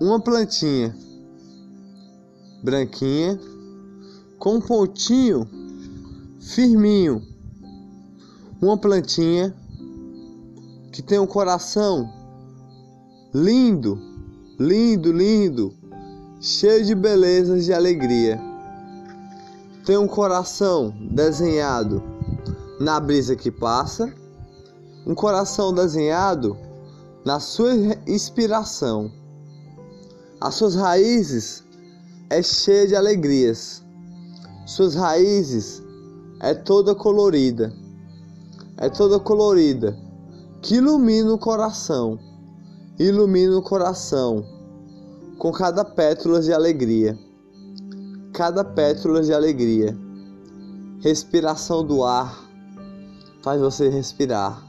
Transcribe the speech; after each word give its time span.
uma 0.00 0.20
plantinha 0.20 0.94
branquinha 2.62 3.38
com 4.38 4.56
um 4.56 4.60
pontinho 4.60 5.48
firminho. 6.40 7.22
Uma 8.60 8.76
plantinha 8.76 9.54
que 10.92 11.02
tem 11.02 11.18
um 11.18 11.26
coração 11.26 12.10
lindo, 13.34 13.98
lindo, 14.58 15.12
lindo, 15.12 15.74
cheio 16.40 16.84
de 16.84 16.94
belezas 16.94 17.68
e 17.68 17.72
alegria. 17.72 18.40
Tem 19.84 19.96
um 19.96 20.08
coração 20.08 20.94
desenhado 21.10 22.02
na 22.80 22.98
brisa 22.98 23.36
que 23.36 23.50
passa, 23.50 24.12
um 25.06 25.14
coração 25.14 25.72
desenhado 25.72 26.56
na 27.24 27.38
sua 27.40 27.72
inspiração. 28.06 29.10
As 30.46 30.54
suas 30.54 30.76
raízes 30.76 31.64
é 32.30 32.40
cheia 32.40 32.86
de 32.86 32.94
alegrias. 32.94 33.82
Suas 34.64 34.94
raízes 34.94 35.82
é 36.38 36.54
toda 36.54 36.94
colorida. 36.94 37.72
É 38.76 38.88
toda 38.88 39.18
colorida 39.18 39.98
que 40.62 40.76
ilumina 40.76 41.34
o 41.34 41.36
coração. 41.36 42.16
Ilumina 42.96 43.58
o 43.58 43.62
coração 43.62 44.46
com 45.36 45.50
cada 45.50 45.84
pétala 45.84 46.40
de 46.40 46.52
alegria. 46.52 47.18
Cada 48.32 48.62
pétala 48.62 49.24
de 49.24 49.34
alegria. 49.34 49.98
Respiração 51.00 51.84
do 51.84 52.04
ar 52.04 52.48
faz 53.42 53.60
você 53.60 53.88
respirar. 53.88 54.64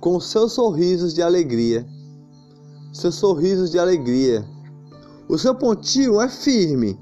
Com 0.00 0.20
seus 0.20 0.52
sorrisos 0.52 1.14
de 1.14 1.22
alegria. 1.22 1.86
Seus 2.92 3.14
sorrisos 3.14 3.70
de 3.70 3.78
alegria 3.78 4.46
o 5.28 5.36
seu 5.36 5.54
pontinho 5.54 6.20
é 6.20 6.28
firme, 6.28 6.98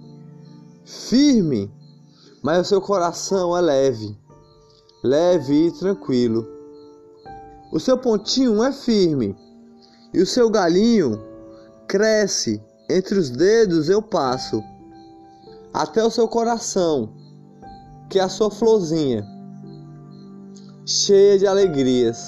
firme, 0.84 1.70
mas 2.42 2.66
o 2.66 2.68
seu 2.68 2.80
coração 2.80 3.56
é 3.56 3.60
leve, 3.60 4.16
leve 5.02 5.66
e 5.66 5.72
tranquilo. 5.72 6.46
O 7.70 7.78
seu 7.78 7.98
pontinho 7.98 8.62
é 8.62 8.72
firme 8.72 9.36
e 10.12 10.22
o 10.22 10.26
seu 10.26 10.48
galinho 10.48 11.20
cresce 11.86 12.62
entre 12.88 13.18
os 13.18 13.28
dedos 13.28 13.88
eu 13.88 14.00
passo 14.00 14.62
até 15.72 16.02
o 16.02 16.10
seu 16.10 16.26
coração, 16.26 17.12
que 18.08 18.18
é 18.18 18.22
a 18.22 18.28
sua 18.28 18.50
florzinha, 18.50 19.26
cheia 20.86 21.38
de 21.38 21.46
alegrias, 21.46 22.24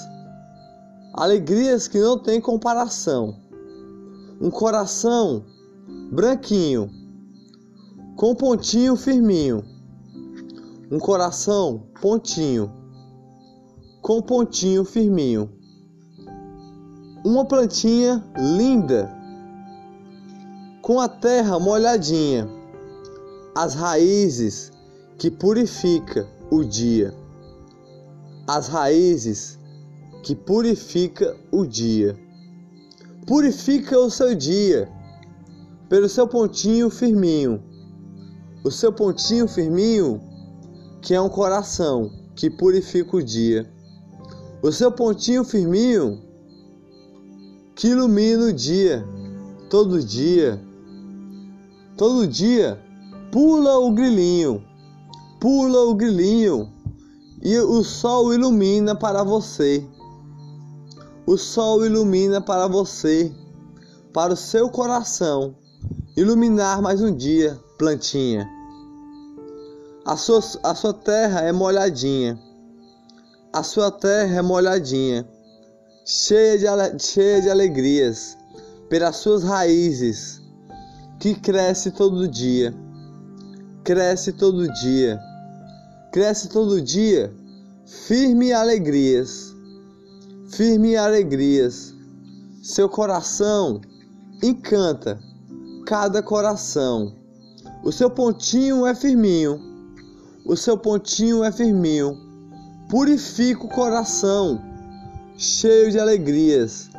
alegrias 1.15 1.89
que 1.89 1.99
não 1.99 2.19
tem 2.19 2.41
comparação. 2.41 3.37
Um 4.41 4.51
coração 4.51 5.45
branquinho, 6.11 6.91
com 8.17 8.35
pontinho 8.35 8.97
firminho, 8.97 9.63
um 10.91 10.99
coração 10.99 11.87
pontinho, 12.01 12.73
com 14.03 14.21
pontinho 14.21 14.85
firminho, 14.85 15.51
uma 17.25 17.45
plantinha 17.45 18.25
linda, 18.37 19.15
com 20.83 21.01
a 21.01 21.09
terra 21.09 21.59
molhadinha, 21.59 22.49
as 23.55 23.75
raízes 23.75 24.73
que 25.19 25.31
purifica 25.31 26.29
o 26.51 26.65
dia, 26.65 27.15
as 28.47 28.69
raízes 28.69 29.59
que 30.23 30.35
purifica 30.35 31.37
o 31.53 31.65
dia, 31.65 32.19
purifica 33.27 33.99
o 33.99 34.11
seu 34.11 34.35
dia 34.35 34.96
pelo 35.89 36.09
seu 36.09 36.27
pontinho 36.27 36.91
firminho. 36.91 37.63
O 38.65 38.71
seu 38.71 38.93
pontinho 38.93 39.47
firminho, 39.47 40.21
que 41.01 41.15
é 41.15 41.21
um 41.21 41.29
coração 41.29 42.11
que 42.35 42.51
purifica 42.51 43.17
o 43.17 43.23
dia. 43.23 43.71
O 44.63 44.73
seu 44.73 44.91
pontinho 44.91 45.45
firminho, 45.45 46.21
que 47.77 47.89
ilumina 47.89 48.47
o 48.47 48.53
dia, 48.53 49.07
todo 49.71 50.03
dia. 50.03 50.61
Todo 51.97 52.27
dia 52.27 52.79
pula 53.31 53.79
o 53.79 53.93
grilinho, 53.93 54.63
pula 55.41 55.83
o 55.85 55.95
grilinho 55.95 56.73
e 57.43 57.57
o 57.59 57.83
sol 57.85 58.35
ilumina 58.35 58.95
para 58.95 59.23
você. 59.23 59.87
O 61.25 61.37
sol 61.37 61.87
ilumina 61.87 62.41
para 62.41 62.67
você, 62.67 63.33
para 64.13 64.33
o 64.33 64.37
seu 64.37 64.69
coração 64.69 65.55
Iluminar 66.17 66.81
mais 66.81 67.03
um 67.03 67.15
dia, 67.15 67.61
plantinha. 67.77 68.49
A 70.03 70.17
sua, 70.17 70.41
a 70.63 70.75
sua 70.75 70.95
terra 70.95 71.43
é 71.43 71.53
molhadinha. 71.53 72.41
A 73.53 73.63
sua 73.63 73.91
terra 73.91 74.37
é 74.37 74.41
molhadinha, 74.41 75.29
cheia 76.07 76.57
de, 76.57 77.03
cheia 77.05 77.43
de 77.43 77.51
alegrias, 77.51 78.35
pelas 78.89 79.17
suas 79.17 79.43
raízes, 79.45 80.41
que 81.21 81.35
cresce 81.35 81.91
todo 81.91 82.27
dia. 82.27 82.75
Cresce 83.85 84.33
todo 84.33 84.73
dia. 84.73 85.21
Cresce 86.13 86.49
todo 86.49 86.81
dia, 86.81 87.31
firme 87.85 88.55
alegrias. 88.55 89.55
Firme 90.49 90.97
alegrias. 90.97 91.95
Seu 92.63 92.89
coração 92.89 93.83
encanta 94.43 95.21
cada 95.87 96.21
coração. 96.21 97.15
O 97.85 97.93
seu 97.93 98.11
pontinho 98.11 98.85
é 98.85 98.93
firminho, 98.93 99.61
o 100.45 100.57
seu 100.57 100.77
pontinho 100.77 101.45
é 101.45 101.53
firminho. 101.53 102.19
Purifica 102.91 103.65
o 103.65 103.69
coração, 103.69 104.61
cheio 105.37 105.93
de 105.93 105.99
alegrias, 106.01 106.91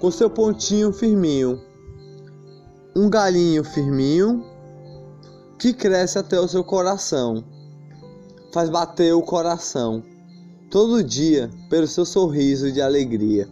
com 0.00 0.10
seu 0.10 0.30
pontinho 0.30 0.90
firminho. 0.90 1.60
Um 2.96 3.10
galinho 3.10 3.62
firminho 3.62 4.42
que 5.58 5.74
cresce 5.74 6.18
até 6.18 6.40
o 6.40 6.48
seu 6.48 6.64
coração, 6.64 7.44
faz 8.54 8.70
bater 8.70 9.12
o 9.12 9.22
coração 9.22 10.02
todo 10.70 11.04
dia 11.04 11.50
pelo 11.68 11.86
seu 11.86 12.06
sorriso 12.06 12.72
de 12.72 12.80
alegria. 12.80 13.46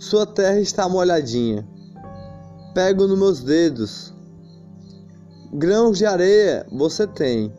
Sua 0.00 0.26
terra 0.26 0.58
está 0.58 0.88
molhadinha 0.88 1.64
Pego 2.72 3.08
nos 3.08 3.18
meus 3.18 3.40
dedos. 3.42 4.14
Grãos 5.52 5.98
de 5.98 6.06
areia 6.06 6.64
você 6.70 7.04
tem 7.04 7.52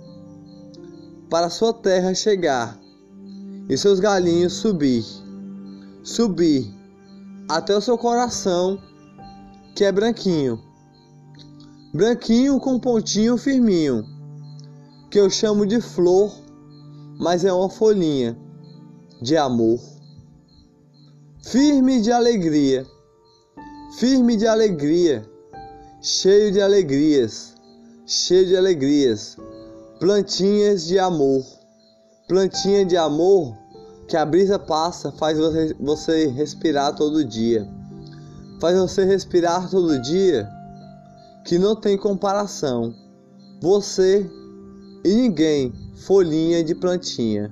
para 1.30 1.50
sua 1.50 1.74
terra 1.74 2.14
chegar 2.14 2.80
e 3.68 3.78
seus 3.78 4.00
galinhos 4.00 4.54
subir, 4.54 5.04
subir 6.02 6.74
até 7.50 7.76
o 7.76 7.82
seu 7.82 7.98
coração 7.98 8.80
que 9.76 9.84
é 9.84 9.92
branquinho, 9.92 10.58
branquinho 11.94 12.58
com 12.58 12.80
pontinho 12.80 13.38
firminho, 13.38 14.06
que 15.10 15.20
eu 15.20 15.30
chamo 15.30 15.66
de 15.66 15.82
flor, 15.82 16.34
mas 17.20 17.44
é 17.44 17.52
uma 17.52 17.70
folhinha 17.70 18.38
de 19.22 19.36
amor, 19.36 19.78
firme 21.44 22.00
de 22.00 22.14
alegria 22.14 22.88
firme 23.98 24.38
de 24.38 24.48
alegria, 24.48 25.26
cheio 26.02 26.52
de 26.52 26.62
alegrias, 26.62 27.54
cheio 28.06 28.48
de 28.48 28.56
alegrias, 28.56 29.38
plantinhas 30.00 30.86
de 30.86 30.98
amor, 30.98 31.46
plantinha 32.28 32.86
de 32.86 32.96
amor 32.96 33.56
que 34.08 34.16
a 34.16 34.26
brisa 34.26 34.58
passa, 34.58 35.12
faz 35.12 35.38
você, 35.80 36.28
respirar 36.28 36.96
todo 36.96 37.24
dia, 37.24 37.68
faz 38.60 38.78
você 38.78 39.04
respirar 39.04 39.70
todo 39.70 40.00
dia, 40.00 40.50
que 41.46 41.60
não 41.60 41.76
tem 41.76 41.98
comparação, 41.98 42.96
você 43.62 44.26
e 45.04 45.14
ninguém, 45.14 45.74
folhinha 46.06 46.64
de 46.64 46.74
plantinha. 46.74 47.52